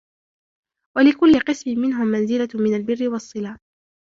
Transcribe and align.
وَلِكُلِّ 0.97 1.39
قِسْمٍ 1.39 1.71
مِنْهُمْ 1.79 2.07
مَنْزِلَةٌ 2.07 2.47
مِنْ 2.55 2.73
الْبِرِّ 2.75 3.09
وَالصِّلَةِ 3.09 3.57